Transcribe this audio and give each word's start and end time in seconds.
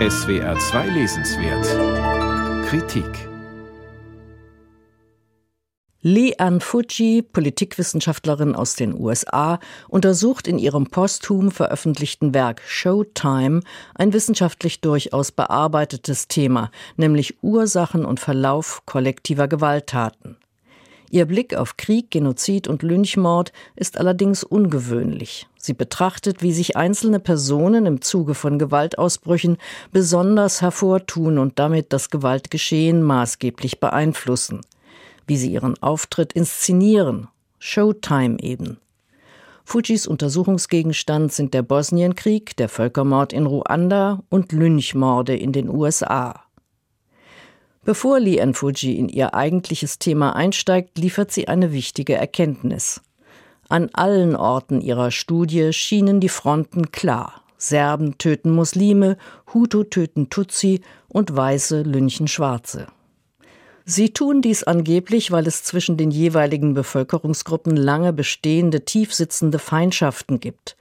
SWR 0.00 0.58
2 0.58 0.88
Lesenswert 0.88 2.66
Kritik 2.66 3.06
Lee 6.02 6.34
Ann 6.36 6.60
Fuji, 6.60 7.22
Politikwissenschaftlerin 7.22 8.56
aus 8.56 8.74
den 8.74 8.98
USA, 9.00 9.60
untersucht 9.88 10.48
in 10.48 10.58
ihrem 10.58 10.88
posthum 10.88 11.52
veröffentlichten 11.52 12.34
Werk 12.34 12.60
Showtime 12.66 13.60
ein 13.94 14.12
wissenschaftlich 14.12 14.80
durchaus 14.80 15.30
bearbeitetes 15.30 16.26
Thema, 16.26 16.72
nämlich 16.96 17.44
Ursachen 17.44 18.04
und 18.04 18.18
Verlauf 18.18 18.82
kollektiver 18.86 19.46
Gewalttaten. 19.46 20.38
Ihr 21.14 21.26
Blick 21.26 21.54
auf 21.54 21.76
Krieg, 21.76 22.10
Genozid 22.10 22.66
und 22.66 22.82
Lynchmord 22.82 23.52
ist 23.76 23.98
allerdings 23.98 24.42
ungewöhnlich. 24.42 25.46
Sie 25.56 25.72
betrachtet, 25.72 26.42
wie 26.42 26.52
sich 26.52 26.76
einzelne 26.76 27.20
Personen 27.20 27.86
im 27.86 28.02
Zuge 28.02 28.34
von 28.34 28.58
Gewaltausbrüchen 28.58 29.58
besonders 29.92 30.60
hervortun 30.60 31.38
und 31.38 31.60
damit 31.60 31.92
das 31.92 32.10
Gewaltgeschehen 32.10 33.04
maßgeblich 33.04 33.78
beeinflussen. 33.78 34.62
Wie 35.24 35.36
sie 35.36 35.52
ihren 35.52 35.80
Auftritt 35.80 36.32
inszenieren. 36.32 37.28
Showtime 37.60 38.40
eben. 38.40 38.78
Fujis 39.62 40.08
Untersuchungsgegenstand 40.08 41.32
sind 41.32 41.54
der 41.54 41.62
Bosnienkrieg, 41.62 42.56
der 42.56 42.68
Völkermord 42.68 43.32
in 43.32 43.46
Ruanda 43.46 44.24
und 44.30 44.50
Lynchmorde 44.50 45.36
in 45.36 45.52
den 45.52 45.68
USA. 45.68 46.43
Bevor 47.84 48.18
Li 48.18 48.40
Fuji 48.54 48.98
in 48.98 49.10
ihr 49.10 49.34
eigentliches 49.34 49.98
Thema 49.98 50.34
einsteigt, 50.34 50.96
liefert 50.96 51.30
sie 51.30 51.48
eine 51.48 51.72
wichtige 51.72 52.14
Erkenntnis. 52.14 53.02
An 53.68 53.90
allen 53.92 54.36
Orten 54.36 54.80
ihrer 54.80 55.10
Studie 55.10 55.72
schienen 55.72 56.18
die 56.20 56.30
Fronten 56.30 56.92
klar. 56.92 57.42
Serben 57.58 58.16
töten 58.16 58.50
Muslime, 58.50 59.16
Hutu 59.52 59.84
töten 59.84 60.30
Tutsi 60.30 60.80
und 61.08 61.36
Weiße 61.36 61.82
lynchen 61.82 62.28
Schwarze. 62.28 62.86
Sie 63.84 64.14
tun 64.14 64.40
dies 64.40 64.64
angeblich, 64.64 65.30
weil 65.30 65.46
es 65.46 65.62
zwischen 65.62 65.98
den 65.98 66.10
jeweiligen 66.10 66.72
Bevölkerungsgruppen 66.72 67.76
lange 67.76 68.14
bestehende, 68.14 68.86
tiefsitzende 68.86 69.58
Feindschaften 69.58 70.40
gibt. 70.40 70.76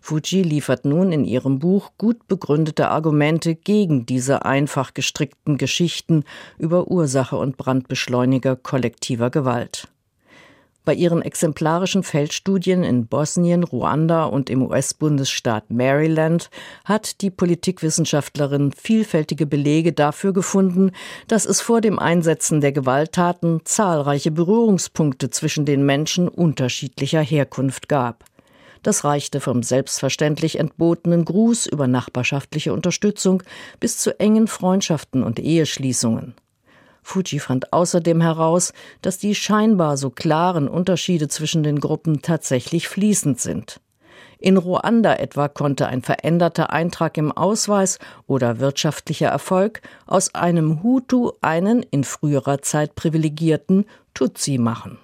Fuji 0.00 0.42
liefert 0.42 0.84
nun 0.84 1.12
in 1.12 1.24
ihrem 1.24 1.58
Buch 1.58 1.90
gut 1.98 2.26
begründete 2.28 2.88
Argumente 2.88 3.54
gegen 3.54 4.06
diese 4.06 4.44
einfach 4.44 4.94
gestrickten 4.94 5.58
Geschichten 5.58 6.24
über 6.58 6.88
Ursache 6.88 7.36
und 7.36 7.56
Brandbeschleuniger 7.56 8.56
kollektiver 8.56 9.30
Gewalt. 9.30 9.88
Bei 10.86 10.94
ihren 10.94 11.20
exemplarischen 11.20 12.04
Feldstudien 12.04 12.84
in 12.84 13.08
Bosnien, 13.08 13.64
Ruanda 13.64 14.26
und 14.26 14.48
im 14.48 14.62
US-Bundesstaat 14.62 15.68
Maryland 15.68 16.48
hat 16.84 17.22
die 17.22 17.30
Politikwissenschaftlerin 17.30 18.70
vielfältige 18.70 19.46
Belege 19.46 19.92
dafür 19.92 20.32
gefunden, 20.32 20.92
dass 21.26 21.44
es 21.44 21.60
vor 21.60 21.80
dem 21.80 21.98
Einsetzen 21.98 22.60
der 22.60 22.70
Gewalttaten 22.70 23.62
zahlreiche 23.64 24.30
Berührungspunkte 24.30 25.28
zwischen 25.28 25.64
den 25.64 25.84
Menschen 25.84 26.28
unterschiedlicher 26.28 27.20
Herkunft 27.20 27.88
gab. 27.88 28.22
Das 28.86 29.02
reichte 29.02 29.40
vom 29.40 29.64
selbstverständlich 29.64 30.60
entbotenen 30.60 31.24
Gruß 31.24 31.66
über 31.66 31.88
nachbarschaftliche 31.88 32.72
Unterstützung 32.72 33.42
bis 33.80 33.98
zu 33.98 34.20
engen 34.20 34.46
Freundschaften 34.46 35.24
und 35.24 35.40
Eheschließungen. 35.40 36.34
Fuji 37.02 37.40
fand 37.40 37.72
außerdem 37.72 38.20
heraus, 38.20 38.72
dass 39.02 39.18
die 39.18 39.34
scheinbar 39.34 39.96
so 39.96 40.10
klaren 40.10 40.68
Unterschiede 40.68 41.26
zwischen 41.26 41.64
den 41.64 41.80
Gruppen 41.80 42.22
tatsächlich 42.22 42.86
fließend 42.86 43.40
sind. 43.40 43.80
In 44.38 44.56
Ruanda 44.56 45.16
etwa 45.16 45.48
konnte 45.48 45.88
ein 45.88 46.02
veränderter 46.02 46.70
Eintrag 46.70 47.18
im 47.18 47.32
Ausweis 47.32 47.98
oder 48.28 48.60
wirtschaftlicher 48.60 49.26
Erfolg 49.26 49.82
aus 50.06 50.32
einem 50.32 50.84
Hutu 50.84 51.32
einen 51.40 51.82
in 51.82 52.04
früherer 52.04 52.62
Zeit 52.62 52.94
privilegierten 52.94 53.86
Tutsi 54.14 54.58
machen. 54.58 55.00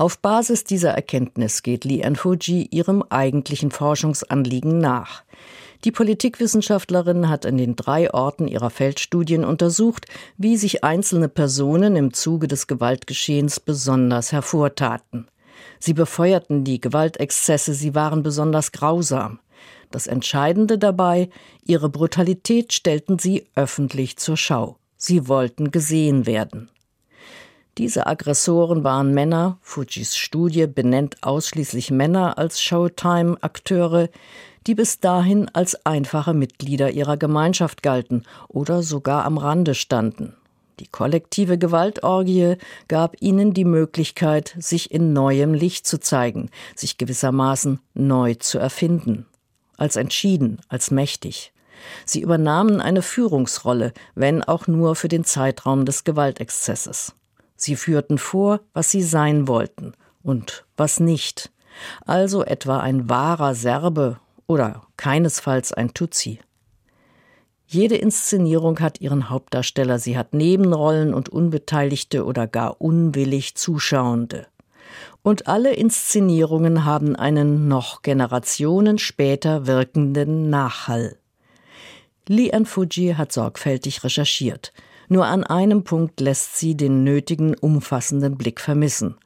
Auf 0.00 0.18
Basis 0.18 0.64
dieser 0.64 0.92
Erkenntnis 0.92 1.62
geht 1.62 1.84
Li 1.84 2.02
Fuji 2.14 2.68
ihrem 2.70 3.04
eigentlichen 3.10 3.70
Forschungsanliegen 3.70 4.78
nach. 4.78 5.24
Die 5.84 5.92
Politikwissenschaftlerin 5.92 7.28
hat 7.28 7.44
in 7.44 7.58
den 7.58 7.76
drei 7.76 8.10
Orten 8.14 8.48
ihrer 8.48 8.70
Feldstudien 8.70 9.44
untersucht, 9.44 10.06
wie 10.38 10.56
sich 10.56 10.84
einzelne 10.84 11.28
Personen 11.28 11.96
im 11.96 12.14
Zuge 12.14 12.48
des 12.48 12.66
Gewaltgeschehens 12.66 13.60
besonders 13.60 14.32
hervortaten. 14.32 15.28
Sie 15.78 15.92
befeuerten 15.92 16.64
die 16.64 16.80
Gewaltexzesse, 16.80 17.74
sie 17.74 17.94
waren 17.94 18.22
besonders 18.22 18.72
grausam. 18.72 19.38
Das 19.90 20.06
Entscheidende 20.06 20.78
dabei, 20.78 21.28
ihre 21.62 21.90
Brutalität 21.90 22.72
stellten 22.72 23.18
sie 23.18 23.48
öffentlich 23.54 24.16
zur 24.16 24.38
Schau. 24.38 24.78
Sie 24.96 25.28
wollten 25.28 25.70
gesehen 25.70 26.24
werden. 26.24 26.70
Diese 27.78 28.06
Aggressoren 28.06 28.84
waren 28.84 29.14
Männer, 29.14 29.58
Fujis 29.62 30.16
Studie 30.16 30.66
benennt 30.66 31.18
ausschließlich 31.22 31.90
Männer 31.90 32.36
als 32.36 32.60
Showtime-Akteure, 32.60 34.08
die 34.66 34.74
bis 34.74 35.00
dahin 35.00 35.48
als 35.52 35.86
einfache 35.86 36.34
Mitglieder 36.34 36.90
ihrer 36.90 37.16
Gemeinschaft 37.16 37.82
galten 37.82 38.24
oder 38.48 38.82
sogar 38.82 39.24
am 39.24 39.38
Rande 39.38 39.74
standen. 39.74 40.34
Die 40.80 40.88
kollektive 40.88 41.58
Gewaltorgie 41.58 42.56
gab 42.88 43.16
ihnen 43.20 43.54
die 43.54 43.64
Möglichkeit, 43.64 44.56
sich 44.58 44.90
in 44.90 45.12
neuem 45.12 45.54
Licht 45.54 45.86
zu 45.86 46.00
zeigen, 46.00 46.50
sich 46.74 46.98
gewissermaßen 46.98 47.80
neu 47.94 48.34
zu 48.34 48.58
erfinden. 48.58 49.26
Als 49.76 49.96
entschieden, 49.96 50.60
als 50.68 50.90
mächtig. 50.90 51.52
Sie 52.04 52.20
übernahmen 52.20 52.80
eine 52.80 53.02
Führungsrolle, 53.02 53.92
wenn 54.14 54.42
auch 54.42 54.66
nur 54.66 54.96
für 54.96 55.08
den 55.08 55.24
Zeitraum 55.24 55.84
des 55.84 56.04
Gewaltexzesses. 56.04 57.14
Sie 57.62 57.76
führten 57.76 58.16
vor, 58.16 58.60
was 58.72 58.90
sie 58.90 59.02
sein 59.02 59.46
wollten 59.46 59.92
und 60.22 60.64
was 60.78 60.98
nicht. 60.98 61.52
Also 62.06 62.42
etwa 62.42 62.80
ein 62.80 63.10
wahrer 63.10 63.54
Serbe 63.54 64.18
oder 64.46 64.86
keinesfalls 64.96 65.74
ein 65.74 65.92
Tutsi. 65.92 66.40
Jede 67.66 67.96
Inszenierung 67.96 68.80
hat 68.80 69.02
ihren 69.02 69.28
Hauptdarsteller, 69.28 69.98
sie 69.98 70.16
hat 70.16 70.32
Nebenrollen 70.32 71.12
und 71.12 71.28
unbeteiligte 71.28 72.24
oder 72.24 72.46
gar 72.46 72.80
unwillig 72.80 73.56
Zuschauende. 73.56 74.46
Und 75.22 75.46
alle 75.46 75.74
Inszenierungen 75.74 76.86
haben 76.86 77.14
einen 77.14 77.68
noch 77.68 78.00
Generationen 78.00 78.96
später 78.96 79.66
wirkenden 79.66 80.48
Nachhall. 80.48 81.18
Li 82.26 82.50
Fuji 82.64 83.16
hat 83.18 83.32
sorgfältig 83.32 84.02
recherchiert. 84.02 84.72
Nur 85.12 85.26
an 85.26 85.42
einem 85.42 85.82
Punkt 85.82 86.20
lässt 86.20 86.56
sie 86.56 86.76
den 86.76 87.02
nötigen, 87.02 87.56
umfassenden 87.56 88.38
Blick 88.38 88.60
vermissen. 88.60 89.16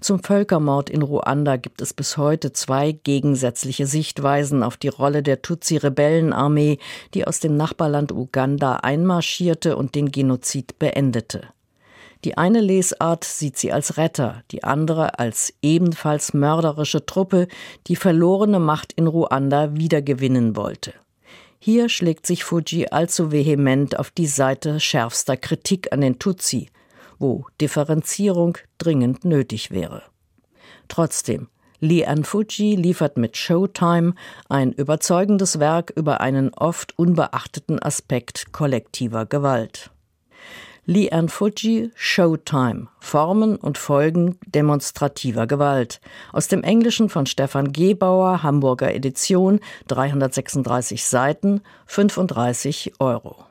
Zum 0.00 0.22
Völkermord 0.22 0.88
in 0.88 1.02
Ruanda 1.02 1.56
gibt 1.56 1.80
es 1.80 1.92
bis 1.92 2.16
heute 2.16 2.52
zwei 2.52 2.92
gegensätzliche 2.92 3.88
Sichtweisen 3.88 4.62
auf 4.62 4.76
die 4.76 4.86
Rolle 4.86 5.24
der 5.24 5.42
Tutsi-Rebellenarmee, 5.42 6.78
die 7.14 7.26
aus 7.26 7.40
dem 7.40 7.56
Nachbarland 7.56 8.12
Uganda 8.12 8.76
einmarschierte 8.76 9.76
und 9.76 9.96
den 9.96 10.12
Genozid 10.12 10.78
beendete. 10.78 11.48
Die 12.22 12.38
eine 12.38 12.60
Lesart 12.60 13.24
sieht 13.24 13.58
sie 13.58 13.72
als 13.72 13.96
Retter, 13.96 14.44
die 14.52 14.62
andere 14.62 15.18
als 15.18 15.52
ebenfalls 15.62 16.32
mörderische 16.32 17.06
Truppe, 17.06 17.48
die 17.88 17.96
verlorene 17.96 18.60
Macht 18.60 18.92
in 18.92 19.08
Ruanda 19.08 19.74
wiedergewinnen 19.74 20.54
wollte. 20.54 20.94
Hier 21.66 21.88
schlägt 21.88 22.26
sich 22.26 22.44
Fuji 22.44 22.88
allzu 22.90 23.32
vehement 23.32 23.98
auf 23.98 24.10
die 24.10 24.26
Seite 24.26 24.80
schärfster 24.80 25.38
Kritik 25.38 25.94
an 25.94 26.02
den 26.02 26.18
Tutsi, 26.18 26.68
wo 27.18 27.46
Differenzierung 27.58 28.58
dringend 28.76 29.24
nötig 29.24 29.70
wäre. 29.70 30.02
Trotzdem, 30.88 31.48
Li 31.80 32.04
Fuji 32.22 32.76
liefert 32.76 33.16
mit 33.16 33.38
Showtime 33.38 34.12
ein 34.50 34.72
überzeugendes 34.72 35.58
Werk 35.58 35.90
über 35.96 36.20
einen 36.20 36.52
oft 36.52 36.98
unbeachteten 36.98 37.78
Aspekt 37.78 38.52
kollektiver 38.52 39.24
Gewalt. 39.24 39.90
Li 40.86 41.10
Fuji 41.28 41.90
Showtime. 41.94 42.88
Formen 43.00 43.56
und 43.56 43.78
Folgen 43.78 44.38
demonstrativer 44.46 45.46
Gewalt. 45.46 46.00
Aus 46.32 46.48
dem 46.48 46.62
Englischen 46.62 47.08
von 47.08 47.24
Stefan 47.24 47.72
Gebauer 47.72 48.42
Hamburger 48.42 48.94
Edition 48.94 49.60
336 49.88 51.02
Seiten 51.04 51.62
35 51.86 52.94
Euro 52.98 53.46